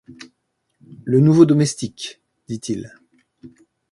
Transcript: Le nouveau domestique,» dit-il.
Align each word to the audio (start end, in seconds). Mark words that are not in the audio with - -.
Le 1.03 1.19
nouveau 1.19 1.45
domestique,» 1.45 2.21
dit-il. 2.47 2.89